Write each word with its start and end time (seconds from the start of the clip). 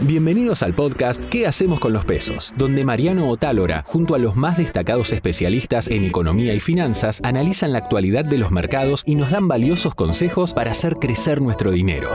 Bienvenidos 0.00 0.62
al 0.62 0.74
podcast 0.74 1.24
¿Qué 1.26 1.46
hacemos 1.46 1.78
con 1.78 1.92
los 1.92 2.04
pesos? 2.04 2.52
Donde 2.56 2.84
Mariano 2.84 3.28
Otálora, 3.28 3.84
junto 3.86 4.14
a 4.14 4.18
los 4.18 4.34
más 4.34 4.56
destacados 4.56 5.12
especialistas 5.12 5.88
en 5.88 6.04
economía 6.04 6.54
y 6.54 6.60
finanzas, 6.60 7.20
analizan 7.22 7.72
la 7.72 7.78
actualidad 7.78 8.24
de 8.24 8.38
los 8.38 8.50
mercados 8.50 9.02
y 9.06 9.14
nos 9.14 9.30
dan 9.30 9.46
valiosos 9.46 9.94
consejos 9.94 10.52
para 10.52 10.72
hacer 10.72 10.94
crecer 10.94 11.40
nuestro 11.40 11.70
dinero. 11.70 12.08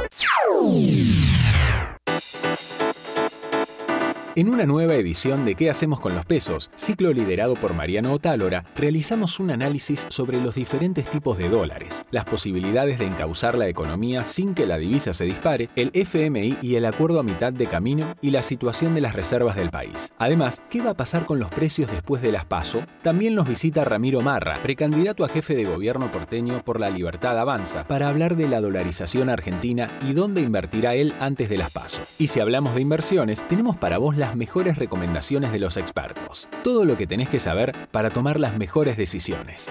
En 4.37 4.49
una 4.49 4.65
nueva 4.65 4.95
edición 4.95 5.45
de 5.45 5.55
¿Qué 5.55 5.69
hacemos 5.69 6.01
con 6.01 6.13
los 6.13 6.25
pesos? 6.25 6.69
Ciclo 6.75 7.13
liderado 7.13 7.53
por 7.55 7.73
Mariano 7.73 8.11
Otálora, 8.11 8.65
realizamos 8.75 9.39
un 9.39 9.49
análisis 9.49 10.05
sobre 10.09 10.41
los 10.41 10.55
diferentes 10.55 11.09
tipos 11.09 11.37
de 11.37 11.47
dólares, 11.47 12.05
las 12.11 12.25
posibilidades 12.25 12.99
de 12.99 13.05
encauzar 13.05 13.57
la 13.57 13.69
economía 13.69 14.25
sin 14.25 14.53
que 14.53 14.65
la 14.65 14.77
divisa 14.77 15.13
se 15.13 15.23
dispare, 15.23 15.69
el 15.77 15.89
FMI 15.93 16.57
y 16.61 16.75
el 16.75 16.83
acuerdo 16.83 17.21
a 17.21 17.23
mitad 17.23 17.53
de 17.53 17.65
camino 17.67 18.13
y 18.21 18.31
la 18.31 18.43
situación 18.43 18.93
de 18.93 18.99
las 18.99 19.15
reservas 19.15 19.55
del 19.55 19.69
país. 19.69 20.11
Además, 20.17 20.61
¿qué 20.69 20.81
va 20.81 20.89
a 20.89 20.97
pasar 20.97 21.25
con 21.25 21.39
los 21.39 21.49
precios 21.49 21.89
después 21.89 22.21
de 22.21 22.33
las 22.33 22.43
PASO? 22.43 22.81
También 23.03 23.35
nos 23.35 23.47
visita 23.47 23.85
Ramiro 23.85 24.19
Marra, 24.19 24.61
precandidato 24.61 25.23
a 25.23 25.29
jefe 25.29 25.55
de 25.55 25.63
gobierno 25.63 26.11
porteño 26.11 26.61
por 26.65 26.81
la 26.81 26.89
Libertad 26.89 27.39
Avanza, 27.39 27.87
para 27.87 28.09
hablar 28.09 28.35
de 28.35 28.49
la 28.49 28.59
dolarización 28.59 29.29
argentina 29.29 29.97
y 30.05 30.11
dónde 30.11 30.41
invertirá 30.41 30.93
él 30.93 31.13
antes 31.21 31.47
de 31.47 31.57
las 31.57 31.71
PASO. 31.71 32.01
Y 32.19 32.27
si 32.27 32.41
hablamos 32.41 32.75
de 32.75 32.81
inversiones, 32.81 33.47
tenemos 33.47 33.77
para 33.77 33.97
vos 33.97 34.17
la 34.17 34.24
las 34.25 34.35
mejores 34.35 34.79
recomendaciones 34.79 35.51
de 35.51 35.59
los 35.59 35.77
expertos. 35.77 36.49
Todo 36.63 36.83
lo 36.83 36.97
que 36.97 37.05
tenés 37.05 37.29
que 37.29 37.39
saber 37.39 37.75
para 37.91 38.09
tomar 38.09 38.39
las 38.39 38.57
mejores 38.57 38.97
decisiones. 38.97 39.69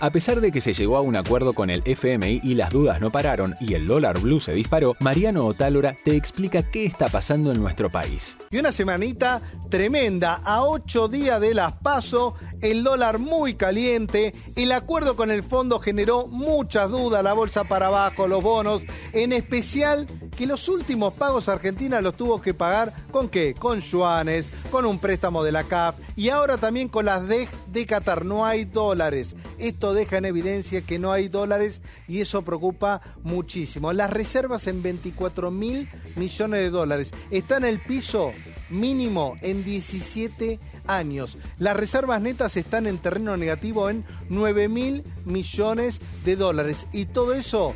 A 0.00 0.10
pesar 0.10 0.40
de 0.40 0.50
que 0.50 0.62
se 0.62 0.72
llegó 0.72 0.96
a 0.96 1.02
un 1.02 1.16
acuerdo 1.16 1.52
con 1.52 1.68
el 1.68 1.82
FMI 1.84 2.40
y 2.42 2.54
las 2.54 2.70
dudas 2.70 3.02
no 3.02 3.10
pararon 3.10 3.54
y 3.60 3.74
el 3.74 3.86
dólar 3.86 4.18
blue 4.20 4.40
se 4.40 4.54
disparó, 4.54 4.96
Mariano 5.00 5.44
Otálora 5.44 5.94
te 6.04 6.16
explica 6.16 6.62
qué 6.62 6.86
está 6.86 7.08
pasando 7.08 7.52
en 7.52 7.60
nuestro 7.60 7.90
país. 7.90 8.38
Y 8.50 8.58
una 8.58 8.72
semanita 8.72 9.42
tremenda, 9.68 10.40
a 10.42 10.62
ocho 10.62 11.08
días 11.08 11.38
de 11.40 11.52
las 11.52 11.72
paso, 11.74 12.34
el 12.62 12.82
dólar 12.82 13.18
muy 13.18 13.54
caliente, 13.54 14.34
el 14.56 14.72
acuerdo 14.72 15.16
con 15.16 15.30
el 15.30 15.42
fondo 15.42 15.80
generó 15.80 16.28
muchas 16.28 16.90
dudas, 16.90 17.22
la 17.22 17.34
bolsa 17.34 17.64
para 17.64 17.88
abajo, 17.88 18.26
los 18.26 18.42
bonos, 18.42 18.82
en 19.12 19.32
especial 19.32 20.06
que 20.38 20.46
los 20.46 20.68
últimos 20.68 21.14
pagos 21.14 21.48
Argentina 21.48 22.00
los 22.00 22.14
tuvo 22.14 22.40
que 22.40 22.54
pagar 22.54 22.94
con 23.10 23.28
qué? 23.28 23.54
Con 23.54 23.80
yuanes, 23.80 24.46
con 24.70 24.86
un 24.86 25.00
préstamo 25.00 25.42
de 25.42 25.50
la 25.50 25.64
CAF 25.64 25.96
y 26.14 26.28
ahora 26.28 26.58
también 26.58 26.88
con 26.88 27.06
las 27.06 27.26
DEG 27.26 27.48
de 27.72 27.86
Qatar. 27.86 28.24
No 28.24 28.46
hay 28.46 28.64
dólares. 28.64 29.34
Esto 29.58 29.94
deja 29.94 30.18
en 30.18 30.26
evidencia 30.26 30.82
que 30.82 31.00
no 31.00 31.10
hay 31.10 31.26
dólares 31.26 31.82
y 32.06 32.20
eso 32.20 32.42
preocupa 32.42 33.02
muchísimo. 33.24 33.92
Las 33.92 34.10
reservas 34.10 34.68
en 34.68 34.80
24 34.80 35.50
mil 35.50 35.88
millones 36.14 36.60
de 36.60 36.70
dólares. 36.70 37.10
Está 37.32 37.56
en 37.56 37.64
el 37.64 37.80
piso 37.80 38.30
mínimo 38.70 39.36
en 39.42 39.64
17 39.64 40.60
años. 40.86 41.36
Las 41.58 41.76
reservas 41.76 42.22
netas 42.22 42.56
están 42.56 42.86
en 42.86 42.98
terreno 42.98 43.36
negativo 43.36 43.90
en 43.90 44.04
9 44.28 44.68
mil 44.68 45.02
millones 45.24 45.98
de 46.24 46.36
dólares. 46.36 46.86
Y 46.92 47.06
todo 47.06 47.32
eso 47.34 47.74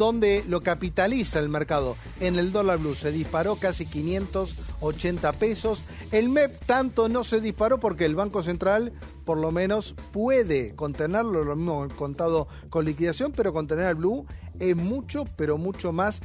donde 0.00 0.42
lo 0.48 0.62
capitaliza 0.62 1.40
el 1.40 1.50
mercado. 1.50 1.94
En 2.20 2.36
el 2.36 2.52
dólar 2.52 2.78
blue 2.78 2.94
se 2.94 3.12
disparó 3.12 3.56
casi 3.56 3.84
580 3.84 5.30
pesos. 5.32 5.84
El 6.10 6.30
MEP 6.30 6.58
tanto 6.64 7.10
no 7.10 7.22
se 7.22 7.38
disparó 7.38 7.78
porque 7.78 8.06
el 8.06 8.14
Banco 8.14 8.42
Central 8.42 8.94
por 9.26 9.36
lo 9.36 9.50
menos 9.50 9.94
puede 10.10 10.74
contenerlo, 10.74 11.44
lo 11.44 11.54
mismo 11.54 11.86
contado 11.96 12.48
con 12.70 12.86
liquidación, 12.86 13.32
pero 13.36 13.52
contener 13.52 13.84
al 13.84 13.96
blue 13.96 14.24
es 14.58 14.74
mucho, 14.74 15.24
pero 15.36 15.58
mucho 15.58 15.92
más. 15.92 16.18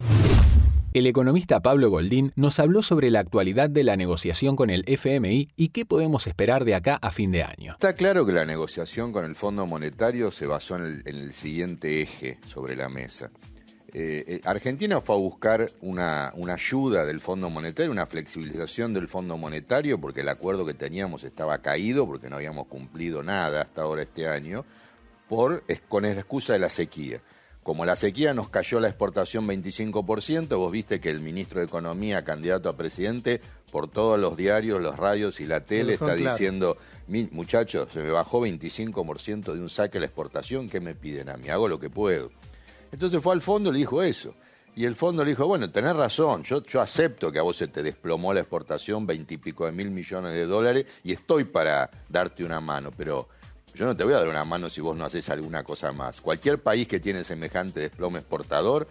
El 0.94 1.06
economista 1.06 1.59
Pablo 1.59 1.90
Goldín 1.90 2.31
nos 2.38 2.62
habló 2.62 2.81
sobre 2.81 3.12
la 3.12 3.20
actualidad 3.20 3.70
de 3.70 3.84
la 3.84 3.98
negociación 3.98 4.56
con 4.56 4.70
el 4.70 4.86
FMI 4.88 5.50
y 5.58 5.68
qué 5.68 5.84
podemos 5.86 6.28
esperar 6.28 6.64
de 6.64 6.76
acá 6.76 6.97
a 7.02 7.12
fin 7.12 7.34
de 7.34 7.44
año. 7.44 7.74
Está 7.74 7.91
claro 7.91 8.25
que 8.25 8.31
la 8.31 8.46
negociación 8.46 9.12
con 9.12 9.25
el 9.25 9.35
Fondo 9.35 9.66
Monetario 9.66 10.31
se 10.31 10.47
basó 10.47 10.78
en 10.78 10.85
el, 10.85 11.02
en 11.03 11.16
el 11.18 11.34
siguiente 11.34 12.02
eje 12.02 12.38
sobre 12.47 12.78
la 12.78 12.88
mesa. 12.88 13.30
Eh, 13.97 14.25
eh, 14.28 14.41
Argentina 14.44 15.00
fue 15.00 15.16
a 15.16 15.19
buscar 15.19 15.72
una, 15.79 16.33
ayuda 16.53 17.06
del 17.06 17.22
Fondo 17.22 17.50
Monetario, 17.50 17.94
una 17.94 18.06
flexibilización 18.06 18.94
del 18.94 19.07
Fondo 19.07 19.38
Monetario, 19.38 20.01
porque 20.01 20.19
el 20.19 20.28
acuerdo 20.28 20.66
que 20.66 20.73
teníamos 20.73 21.23
estaba 21.23 21.59
caído, 21.59 22.05
porque 22.05 22.29
no 22.29 22.35
habíamos 22.35 22.67
cumplido 22.67 23.23
nada 23.23 23.61
hasta 23.61 23.84
ahora 23.84 24.01
este 24.01 24.28
año, 24.28 24.66
por, 25.29 25.63
con 25.88 26.03
la 26.03 26.11
excusa 26.11 26.51
de 26.51 26.59
la 26.59 26.69
sequía. 26.69 27.22
Como 27.63 27.85
la 27.85 27.95
sequía 27.95 28.34
nos 28.34 28.50
cayó 28.50 28.81
la 28.81 28.89
exportación 28.89 29.47
25%, 29.47 30.57
vos 30.57 30.73
viste 30.73 31.00
que 31.00 31.09
el 31.09 31.22
ministro 31.22 31.61
de 31.61 31.66
Economía, 31.67 32.25
candidato 32.25 32.67
a 32.67 32.75
presidente, 32.75 33.39
por 33.72 33.89
todos 33.89 34.19
los 34.19 34.35
diarios, 34.35 34.81
los 34.81 34.97
radios 34.97 35.39
y 35.39 35.45
la 35.45 35.61
tele, 35.61 35.94
está 35.94 36.16
diciendo, 36.16 36.75
muchachos, 37.31 37.88
se 37.94 38.01
me 38.01 38.11
bajó 38.11 38.41
25% 38.41 39.53
de 39.53 39.61
un 39.61 39.69
saque 39.69 40.00
a 40.00 40.01
la 40.01 40.07
exportación, 40.07 40.67
¿qué 40.67 40.81
me 40.81 40.95
piden 40.95 41.29
a 41.29 41.38
mí? 41.38 41.47
Hago 41.47 41.69
lo 41.69 41.79
que 41.79 41.89
puedo. 41.89 42.29
Entonces 42.95 43.22
fue 43.22 43.33
al 43.33 43.41
fondo 43.41 43.72
y 43.72 43.73
le 43.73 43.79
dijo 43.79 44.01
eso. 44.01 44.35
Y 44.73 44.85
el 44.85 44.95
fondo 44.95 45.22
le 45.25 45.31
dijo, 45.31 45.45
bueno, 45.45 45.69
tenés 45.69 45.94
razón, 45.97 46.44
yo, 46.44 46.63
yo 46.63 46.79
acepto 46.79 47.29
que 47.29 47.39
a 47.39 47.41
vos 47.41 47.57
se 47.57 47.67
te 47.67 47.83
desplomó 47.83 48.33
la 48.33 48.39
exportación 48.39 49.06
veintipico 49.06 49.66
de 49.66 49.73
mil 49.73 49.91
millones 49.91 50.33
de 50.33 50.45
dólares 50.45 50.85
y 51.03 51.11
estoy 51.11 51.44
para 51.44 51.89
darte 52.07 52.45
una 52.45 52.61
mano, 52.61 52.91
pero 52.95 53.28
yo 53.73 53.85
no 53.85 53.97
te 53.97 54.05
voy 54.05 54.13
a 54.13 54.19
dar 54.19 54.29
una 54.29 54.45
mano 54.45 54.69
si 54.69 54.79
vos 54.79 54.95
no 54.95 55.03
haces 55.03 55.29
alguna 55.29 55.61
cosa 55.66 55.91
más. 55.91 56.22
Cualquier 56.22 56.59
país 56.59 56.88
que 56.88 57.01
tiene 57.01 57.25
semejante 57.25 57.81
desplome 57.81 58.19
exportador, 58.19 58.88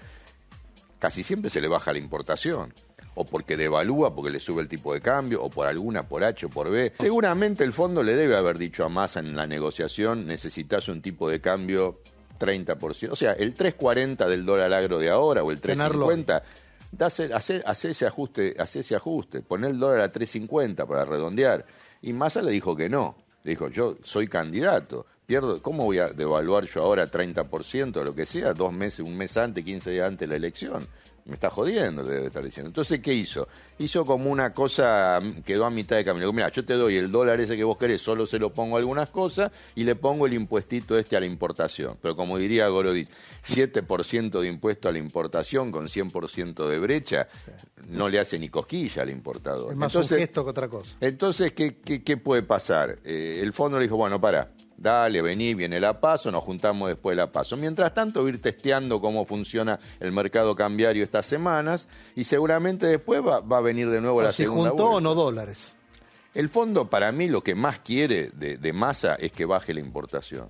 casi 0.98 1.22
siempre 1.22 1.48
se 1.48 1.62
le 1.62 1.69
baja 1.69 1.91
la 1.91 1.98
importación. 1.98 2.75
O 3.14 3.25
porque 3.25 3.56
devalúa, 3.56 4.14
porque 4.14 4.31
le 4.31 4.38
sube 4.41 4.60
el 4.60 4.69
tipo 4.69 4.93
de 4.93 5.00
cambio, 5.00 5.43
o 5.43 5.48
por 5.48 5.66
alguna, 5.66 6.03
por 6.03 6.25
H 6.25 6.44
o 6.44 6.50
por 6.50 6.69
B. 6.69 6.93
Seguramente 6.98 7.64
el 7.64 7.72
fondo 7.72 8.03
le 8.03 8.16
debe 8.16 8.37
haber 8.37 8.59
dicho 8.59 8.84
a 8.84 8.91
Massa 8.91 9.20
en 9.20 9.34
la 9.34 9.47
negociación, 9.47 10.26
necesitas 10.26 10.88
un 10.88 11.00
tipo 11.00 11.31
de 11.31 11.41
cambio 11.41 12.00
30%. 12.39 13.11
O 13.11 13.17
sea, 13.17 13.33
el 13.33 13.55
3.40 13.56 14.27
del 14.28 14.45
dólar 14.45 14.72
agro 14.72 14.99
de 14.99 15.11
ahora 15.11 15.43
o 15.43 15.50
el 15.50 15.61
3.50, 15.61 16.43
hace, 17.00 17.62
hace, 17.65 17.91
ese 17.91 18.06
ajuste, 18.06 18.55
hace 18.59 18.81
ese 18.81 18.97
ajuste, 18.97 19.41
poner 19.41 19.71
el 19.71 19.78
dólar 19.78 20.00
a 20.00 20.12
3.50 20.12 20.87
para 20.87 21.05
redondear. 21.05 21.65
Y 22.03 22.12
Massa 22.12 22.43
le 22.43 22.53
dijo 22.53 22.77
que 22.77 22.89
no. 22.89 23.17
Le 23.43 23.50
dijo, 23.50 23.69
yo 23.69 23.97
soy 24.03 24.28
candidato. 24.28 25.06
Pierdo, 25.27 25.62
¿Cómo 25.62 25.84
voy 25.84 25.99
a 25.99 26.09
devaluar 26.09 26.65
yo 26.65 26.83
ahora 26.83 27.11
30% 27.11 27.97
o 27.97 28.05
lo 28.05 28.15
que 28.15 28.27
sea, 28.27 28.53
dos 28.53 28.73
meses, 28.73 29.00
un 29.00 29.17
mes 29.17 29.37
antes, 29.37 29.65
15 29.65 29.91
días 29.91 30.09
antes 30.09 30.21
de 30.21 30.27
la 30.27 30.37
elección? 30.37 30.87
Me 31.27 31.35
está 31.35 31.49
jodiendo, 31.49 32.05
debe 32.05 32.27
estar 32.27 32.45
diciendo. 32.45 32.69
Entonces, 32.69 33.01
¿qué 33.01 33.15
hizo? 33.15 33.49
Hizo 33.79 34.05
como 34.05 34.31
una 34.31 34.53
cosa, 34.53 35.21
quedó 35.45 35.65
a 35.65 35.71
mitad 35.71 35.97
de 35.97 36.05
camino. 36.05 36.31
Mira, 36.33 36.51
yo 36.51 36.65
te 36.65 36.75
doy 36.75 36.97
el 36.97 37.11
dólar 37.11 37.41
ese 37.41 37.57
que 37.57 37.65
vos 37.65 37.79
querés, 37.79 38.03
solo 38.03 38.27
se 38.27 38.39
lo 38.39 38.53
pongo 38.53 38.77
a 38.77 38.81
algunas 38.81 39.09
cosas 39.11 39.51
y 39.75 39.85
le 39.85 39.97
pongo 39.97 40.27
el 40.27 40.35
impuestito 40.35 40.99
este 40.99 41.17
a 41.17 41.21
la 41.21 41.27
importación. 41.27 41.97
Pero 42.03 42.15
como 42.15 42.37
diría 42.37 42.69
Gorodit, 42.69 43.09
7% 43.47 44.41
de 44.41 44.49
impuesto 44.49 44.89
a 44.89 44.93
la 44.93 44.99
importación 44.99 45.73
con 45.73 45.87
100% 45.87 46.69
de 46.69 46.79
brecha 46.79 47.29
no 47.89 48.09
le 48.09 48.19
hace 48.19 48.39
ni 48.39 48.49
cosquilla 48.49 49.03
al 49.03 49.11
importador. 49.11 49.73
Es 49.73 49.79
más 49.79 49.93
entonces, 49.93 50.12
un 50.12 50.19
gesto 50.19 50.45
que 50.45 50.51
otra 50.51 50.69
cosa. 50.69 50.97
Entonces, 51.01 51.53
¿qué, 51.53 51.77
qué, 51.77 52.17
puede 52.17 52.43
pasar? 52.43 52.99
Eh, 53.05 53.41
el 53.43 53.53
fondo 53.53 53.79
le 53.79 53.85
dijo, 53.85 53.97
bueno, 53.97 54.21
para, 54.21 54.51
Dale, 54.77 55.23
vení, 55.23 55.55
viene 55.55 55.79
la 55.79 56.01
paso, 56.01 56.31
nos 56.31 56.43
juntamos 56.43 56.89
después 56.89 57.17
de 57.17 57.23
la 57.23 57.31
paso. 57.31 57.57
Mientras 57.57 57.95
tanto, 57.95 58.27
ir 58.29 58.43
testeando 58.43 59.01
cómo 59.01 59.25
funciona 59.25 59.79
el 60.01 60.12
mercado 60.12 60.57
cambiario 60.57 61.05
estas 61.05 61.27
semanas 61.27 61.89
y 62.17 62.25
seguramente 62.25 62.87
después 62.87 63.23
va, 63.23 63.57
a 63.57 63.61
venir 63.61 63.89
de 63.91 64.01
nuevo 64.01 64.21
la 64.21 64.33
si 64.33 64.43
segunda 64.43 64.71
juntó 64.71 64.91
o 64.91 65.01
no 65.01 65.15
dólares. 65.15 65.75
El 66.35 66.49
fondo, 66.49 66.91
para 66.91 67.12
mí, 67.12 67.29
lo 67.29 67.43
que 67.43 67.55
más 67.55 67.79
quiere 67.79 68.31
de, 68.35 68.73
masa 68.73 69.15
es 69.15 69.31
que 69.31 69.45
baje 69.45 69.73
la 69.73 69.81
importación. 69.81 70.49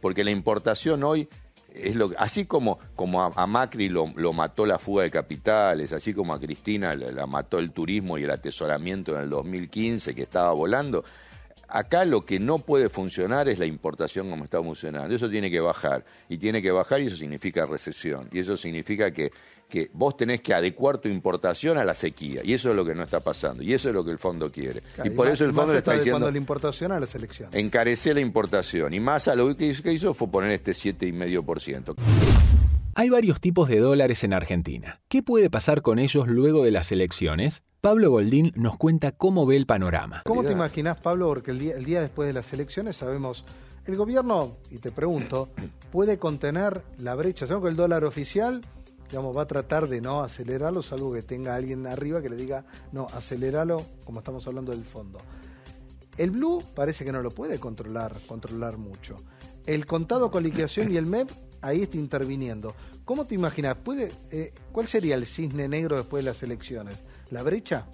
Porque 0.00 0.24
la 0.24 0.30
importación 0.30 1.02
hoy 1.04 1.28
es 1.72 1.96
lo 1.96 2.10
así 2.18 2.44
como, 2.44 2.78
como 2.94 3.22
a, 3.22 3.46
Macri 3.46 3.88
lo, 3.88 4.06
mató 4.34 4.66
la 4.66 4.78
fuga 4.78 5.04
de 5.04 5.10
capitales, 5.10 5.92
así 5.94 6.12
como 6.12 6.34
a 6.34 6.38
Cristina 6.38 6.94
la 6.94 7.26
mató 7.26 7.58
el 7.58 7.72
turismo 7.72 8.18
y 8.18 8.24
el 8.24 8.30
atesoramiento 8.30 9.14
en 9.14 9.22
el 9.22 9.30
2015 9.30 10.14
que 10.14 10.22
estaba 10.22 10.52
volando, 10.52 11.02
Acá 11.74 12.04
lo 12.04 12.26
que 12.26 12.38
no 12.38 12.58
puede 12.58 12.90
funcionar 12.90 13.48
es 13.48 13.58
la 13.58 13.64
importación 13.64 14.28
como 14.28 14.44
está 14.44 14.62
funcionando. 14.62 15.14
Eso 15.14 15.30
tiene 15.30 15.50
que 15.50 15.58
bajar. 15.58 16.04
Y 16.28 16.36
tiene 16.36 16.60
que 16.60 16.70
bajar 16.70 17.00
y 17.00 17.06
eso 17.06 17.16
significa 17.16 17.64
recesión. 17.64 18.28
Y 18.30 18.40
eso 18.40 18.58
significa 18.58 19.10
que, 19.10 19.32
que 19.70 19.90
vos 19.94 20.14
tenés 20.14 20.42
que 20.42 20.52
adecuar 20.52 20.98
tu 20.98 21.08
importación 21.08 21.78
a 21.78 21.84
la 21.86 21.94
sequía. 21.94 22.42
Y 22.44 22.52
eso 22.52 22.68
es 22.68 22.76
lo 22.76 22.84
que 22.84 22.94
no 22.94 23.02
está 23.02 23.20
pasando. 23.20 23.62
Y 23.62 23.72
eso 23.72 23.88
es 23.88 23.94
lo 23.94 24.04
que 24.04 24.10
el 24.10 24.18
fondo 24.18 24.52
quiere. 24.52 24.82
y 25.02 25.08
por 25.08 25.28
eso 25.28 25.46
el 25.46 25.54
fondo 25.54 25.72
le 25.72 25.78
está 25.78 25.94
diciendo... 25.94 26.30
la 26.30 26.36
importación 26.36 26.92
a 26.92 27.00
la 27.00 27.06
selección. 27.06 27.48
Encarecer 27.52 28.16
la 28.16 28.20
importación. 28.20 28.92
Y 28.92 29.00
más 29.00 29.26
a 29.28 29.34
lo 29.34 29.56
que 29.56 29.74
hizo 29.92 30.12
fue 30.12 30.28
poner 30.28 30.50
este 30.50 30.72
7,5%. 30.72 32.61
Hay 32.94 33.08
varios 33.08 33.40
tipos 33.40 33.70
de 33.70 33.78
dólares 33.78 34.22
en 34.22 34.34
Argentina. 34.34 35.00
¿Qué 35.08 35.22
puede 35.22 35.48
pasar 35.48 35.80
con 35.80 35.98
ellos 35.98 36.28
luego 36.28 36.62
de 36.62 36.70
las 36.70 36.92
elecciones? 36.92 37.62
Pablo 37.80 38.10
Goldín 38.10 38.52
nos 38.54 38.76
cuenta 38.76 39.12
cómo 39.12 39.46
ve 39.46 39.56
el 39.56 39.64
panorama. 39.64 40.22
¿Cómo 40.26 40.44
te 40.44 40.52
imaginas, 40.52 41.00
Pablo? 41.00 41.28
Porque 41.28 41.52
el 41.52 41.58
día, 41.58 41.74
el 41.74 41.86
día 41.86 42.02
después 42.02 42.26
de 42.26 42.34
las 42.34 42.52
elecciones 42.52 42.96
sabemos, 42.96 43.46
el 43.86 43.96
gobierno, 43.96 44.58
y 44.70 44.76
te 44.76 44.90
pregunto, 44.90 45.48
puede 45.90 46.18
contener 46.18 46.82
la 46.98 47.14
brecha. 47.14 47.46
Sabemos 47.46 47.64
que 47.64 47.70
el 47.70 47.76
dólar 47.76 48.04
oficial 48.04 48.60
digamos, 49.08 49.36
va 49.36 49.42
a 49.42 49.46
tratar 49.46 49.88
de 49.88 50.00
no 50.00 50.22
acelerarlo, 50.22 50.80
salvo 50.82 51.12
que 51.12 51.22
tenga 51.22 51.54
alguien 51.54 51.86
arriba 51.86 52.22
que 52.22 52.30
le 52.30 52.36
diga, 52.36 52.64
no, 52.92 53.06
aceleralo, 53.12 53.84
como 54.04 54.20
estamos 54.20 54.46
hablando 54.46 54.72
del 54.72 54.84
fondo. 54.84 55.18
El 56.16 56.30
Blue 56.30 56.62
parece 56.74 57.04
que 57.04 57.12
no 57.12 57.22
lo 57.22 57.30
puede 57.30 57.58
controlar, 57.58 58.16
controlar 58.26 58.78
mucho. 58.78 59.16
El 59.66 59.84
contado 59.84 60.30
con 60.30 60.42
liquidación 60.42 60.92
y 60.92 60.96
el 60.96 61.06
MEP 61.06 61.30
ahí 61.62 61.82
está 61.82 61.96
interviniendo. 61.96 62.74
¿Cómo 63.04 63.26
te 63.26 63.34
imaginas? 63.34 63.76
¿Puede, 63.76 64.12
eh, 64.30 64.52
¿Cuál 64.72 64.86
sería 64.86 65.14
el 65.14 65.26
cisne 65.26 65.68
negro 65.68 65.96
después 65.96 66.22
de 66.24 66.30
las 66.30 66.42
elecciones? 66.42 66.96
¿La 67.30 67.42
brecha? 67.42 67.86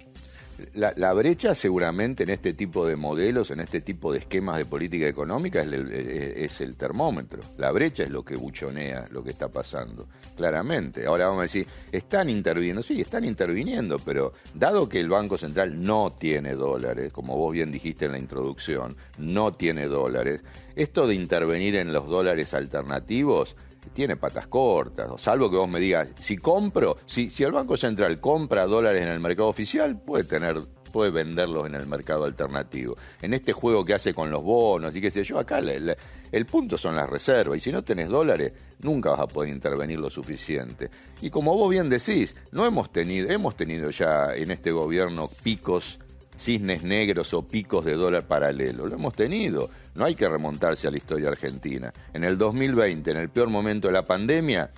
La, 0.73 1.13
brecha 1.13 1.55
seguramente 1.55 2.23
en 2.23 2.29
este 2.29 2.53
tipo 2.53 2.85
de 2.85 2.95
modelos, 2.95 3.51
en 3.51 3.59
este 3.59 3.81
tipo 3.81 4.11
de 4.11 4.19
esquemas 4.19 4.57
de 4.57 4.65
política 4.65 5.07
económica 5.07 5.61
es 5.61 6.61
el, 6.61 6.75
termómetro. 6.75 7.41
La 7.57 7.71
brecha 7.71 8.03
es 8.03 8.09
lo 8.09 8.23
que 8.23 8.35
buchonea 8.35 9.05
lo 9.11 9.23
que 9.23 9.31
está 9.31 9.49
pasando, 9.49 10.07
claramente. 10.35 11.05
Ahora 11.05 11.25
vamos 11.25 11.39
a 11.39 11.43
decir, 11.43 11.67
están 11.91 12.29
interviniendo, 12.29 12.83
sí, 12.83 13.01
están 13.01 13.25
interviniendo, 13.25 13.99
pero 13.99 14.33
dado 14.53 14.87
que 14.87 14.99
el 14.99 15.09
Banco 15.09 15.37
Central 15.37 15.81
no 15.81 16.11
tiene 16.17 16.53
dólares, 16.53 17.11
como 17.11 17.35
vos 17.37 17.53
bien 17.53 17.71
dijiste 17.71 18.05
en 18.05 18.13
la 18.13 18.19
introducción, 18.19 18.95
no 19.17 19.53
tiene 19.53 19.87
dólares, 19.87 20.41
esto 20.75 21.07
de 21.07 21.15
intervenir 21.15 21.75
en 21.75 21.93
los 21.93 22.07
dólares 22.07 22.53
alternativos 22.53 23.55
tiene 23.93 24.15
patas 24.15 24.47
cortas, 24.47 25.09
salvo 25.17 25.49
que 25.49 25.57
vos 25.57 25.69
me 25.69 25.79
digas, 25.79 26.09
si 26.19 26.37
compro, 26.37 26.97
si, 27.05 27.29
si 27.29 27.43
el 27.43 27.51
Banco 27.51 27.77
Central 27.77 28.19
compra 28.19 28.65
dólares 28.65 29.01
en 29.03 29.09
el 29.09 29.19
mercado 29.19 29.49
oficial, 29.49 29.99
puede 29.99 30.23
tener 30.23 30.61
puede 30.89 31.11
venderlos 31.11 31.67
en 31.67 31.75
el 31.75 31.87
mercado 31.87 32.25
alternativo. 32.25 32.95
En 33.21 33.33
este 33.33 33.53
juego 33.53 33.85
que 33.85 33.93
hace 33.93 34.13
con 34.13 34.29
los 34.29 34.43
bonos 34.43 34.95
y 34.95 35.01
qué 35.01 35.11
sé 35.11 35.23
yo, 35.23 35.39
acá 35.39 35.59
el 35.59 36.45
punto 36.45 36.77
son 36.77 36.95
las 36.95 37.09
reservas 37.09 37.57
y 37.57 37.59
si 37.59 37.71
no 37.71 37.83
tenés 37.83 38.09
dólares 38.09 38.53
nunca 38.79 39.11
vas 39.11 39.21
a 39.21 39.27
poder 39.27 39.49
intervenir 39.49 39.99
lo 39.99 40.09
suficiente. 40.09 40.89
Y 41.21 41.29
como 41.29 41.55
vos 41.55 41.69
bien 41.69 41.89
decís, 41.89 42.35
no 42.51 42.65
hemos 42.65 42.91
tenido 42.91 43.29
hemos 43.29 43.55
tenido 43.55 43.89
ya 43.89 44.33
en 44.33 44.51
este 44.51 44.71
gobierno 44.71 45.29
picos 45.43 45.99
cisnes 46.39 46.83
negros 46.83 47.33
o 47.33 47.47
picos 47.47 47.85
de 47.85 47.93
dólar 47.93 48.25
paralelo. 48.25 48.87
Lo 48.87 48.95
hemos 48.95 49.13
tenido. 49.13 49.69
No 49.95 50.05
hay 50.05 50.15
que 50.15 50.27
remontarse 50.27 50.87
a 50.87 50.91
la 50.91 50.97
historia 50.97 51.29
argentina. 51.29 51.93
En 52.13 52.23
el 52.23 52.37
2020, 52.37 53.11
en 53.11 53.17
el 53.17 53.29
peor 53.29 53.49
momento 53.49 53.87
de 53.87 53.93
la 53.93 54.03
pandemia, 54.03 54.71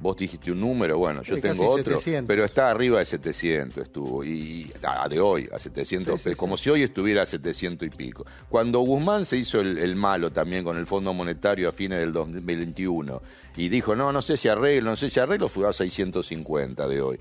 vos 0.00 0.16
dijiste 0.16 0.50
un 0.50 0.60
número, 0.60 0.98
bueno, 0.98 1.22
yo 1.22 1.40
tengo 1.40 1.68
otro, 1.68 1.98
pero 2.26 2.44
está 2.44 2.70
arriba 2.70 2.98
de 2.98 3.04
700 3.04 3.84
estuvo, 3.84 4.24
y 4.24 4.70
a, 4.82 5.08
de 5.08 5.20
hoy, 5.20 5.48
a 5.52 5.58
700 5.58 6.20
como 6.36 6.56
si 6.56 6.70
hoy 6.70 6.82
estuviera 6.82 7.22
a 7.22 7.26
700 7.26 7.86
y 7.86 7.90
pico. 7.90 8.26
Cuando 8.48 8.80
Guzmán 8.80 9.24
se 9.24 9.36
hizo 9.36 9.60
el, 9.60 9.78
el, 9.78 9.94
malo 9.96 10.32
también 10.32 10.64
con 10.64 10.76
el 10.76 10.86
Fondo 10.86 11.12
Monetario 11.12 11.68
a 11.68 11.72
fines 11.72 12.00
del 12.00 12.12
2021 12.12 13.22
y 13.56 13.68
dijo, 13.68 13.94
no, 13.94 14.12
no 14.12 14.20
sé 14.20 14.36
si 14.36 14.48
arreglo, 14.48 14.90
no 14.90 14.96
sé 14.96 15.10
si 15.10 15.20
arreglo, 15.20 15.48
fue 15.48 15.68
a 15.68 15.72
650 15.72 16.88
de 16.88 17.00
hoy. 17.00 17.18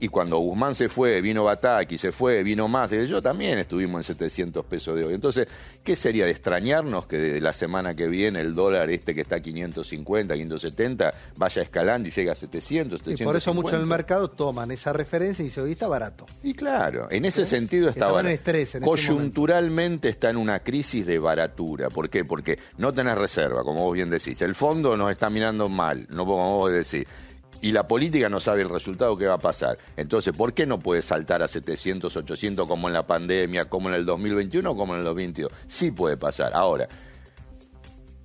Y 0.00 0.08
cuando 0.08 0.38
Guzmán 0.38 0.74
se 0.74 0.88
fue, 0.88 1.20
vino 1.20 1.44
Bataki, 1.44 1.98
se 1.98 2.12
fue, 2.12 2.42
vino 2.42 2.68
más, 2.68 2.90
yo 2.90 3.20
también 3.20 3.58
estuvimos 3.58 4.00
en 4.00 4.14
700 4.14 4.64
pesos 4.64 4.96
de 4.96 5.04
hoy. 5.04 5.14
Entonces, 5.14 5.48
¿qué 5.82 5.96
sería 5.96 6.24
de 6.24 6.30
extrañarnos 6.30 7.06
que 7.06 7.18
de 7.18 7.40
la 7.40 7.52
semana 7.52 7.94
que 7.96 8.06
viene 8.06 8.40
el 8.40 8.54
dólar 8.54 8.90
este 8.90 9.14
que 9.14 9.22
está 9.22 9.36
a 9.36 9.40
550, 9.40 10.34
570, 10.34 11.14
vaya 11.36 11.62
escalando 11.62 12.08
y 12.08 12.12
llegue 12.12 12.30
a 12.30 12.34
700, 12.34 13.02
Y 13.06 13.24
por 13.24 13.36
eso 13.36 13.52
muchos 13.54 13.74
en 13.74 13.80
el 13.80 13.86
mercado 13.86 14.30
toman 14.30 14.70
esa 14.70 14.92
referencia 14.92 15.42
y 15.42 15.46
dicen, 15.46 15.64
hoy 15.64 15.72
está 15.72 15.88
barato. 15.88 16.26
Y 16.42 16.54
claro, 16.54 17.08
en 17.10 17.24
ese 17.24 17.44
sentido 17.44 17.88
está 17.88 18.08
barato. 18.08 18.28
Estrés 18.28 18.76
en 18.76 18.82
Coyunturalmente 18.82 20.08
está 20.08 20.30
en 20.30 20.36
una 20.36 20.60
crisis 20.60 21.06
de 21.06 21.18
baratura. 21.18 21.88
¿Por 21.88 22.08
qué? 22.08 22.24
Porque 22.24 22.58
no 22.76 22.92
tenés 22.92 23.18
reserva, 23.18 23.64
como 23.64 23.84
vos 23.84 23.94
bien 23.94 24.10
decís. 24.10 24.40
El 24.42 24.54
fondo 24.54 24.96
nos 24.96 25.10
está 25.10 25.28
mirando 25.30 25.68
mal, 25.68 26.06
no 26.10 26.24
como 26.24 26.56
vos 26.56 26.72
decís 26.72 27.06
y 27.60 27.72
la 27.72 27.88
política 27.88 28.28
no 28.28 28.40
sabe 28.40 28.62
el 28.62 28.68
resultado 28.68 29.16
que 29.16 29.26
va 29.26 29.34
a 29.34 29.38
pasar. 29.38 29.78
Entonces, 29.96 30.34
¿por 30.36 30.52
qué 30.54 30.66
no 30.66 30.78
puede 30.78 31.02
saltar 31.02 31.42
a 31.42 31.48
700, 31.48 32.16
800 32.16 32.68
como 32.68 32.88
en 32.88 32.94
la 32.94 33.06
pandemia, 33.06 33.66
como 33.66 33.88
en 33.88 33.96
el 33.96 34.06
2021, 34.06 34.76
como 34.76 34.94
en 34.94 35.00
el 35.00 35.04
2022? 35.04 35.52
Sí 35.66 35.90
puede 35.90 36.16
pasar. 36.16 36.52
Ahora, 36.54 36.88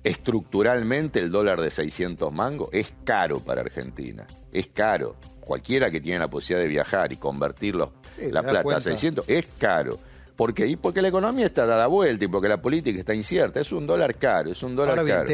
estructuralmente 0.04 1.18
el 1.18 1.30
dólar 1.30 1.60
de 1.60 1.70
600 1.70 2.32
mangos 2.32 2.68
es 2.72 2.94
caro 3.04 3.40
para 3.40 3.62
Argentina. 3.62 4.26
Es 4.52 4.68
caro. 4.68 5.16
Cualquiera 5.40 5.90
que 5.90 6.00
tiene 6.00 6.18
la 6.18 6.28
posibilidad 6.28 6.62
de 6.62 6.68
viajar 6.68 7.12
y 7.12 7.16
convertirlo 7.16 7.92
la 8.30 8.42
plata 8.42 8.76
a 8.76 8.80
600 8.80 9.28
es 9.28 9.46
caro. 9.58 9.98
¿Por 10.36 10.52
qué? 10.52 10.66
Y 10.66 10.76
porque 10.76 11.00
la 11.00 11.08
economía 11.08 11.46
está 11.46 11.64
dada 11.64 11.86
vuelta 11.86 12.24
y 12.24 12.28
porque 12.28 12.48
la 12.48 12.60
política 12.60 12.98
está 12.98 13.14
incierta. 13.14 13.60
Es 13.60 13.72
un 13.72 13.86
dólar 13.86 14.16
caro, 14.16 14.50
es 14.50 14.62
un 14.62 14.74
dólar 14.74 15.04
caro. 15.04 15.28